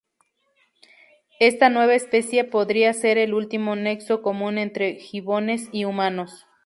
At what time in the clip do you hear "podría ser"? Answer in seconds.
2.43-3.19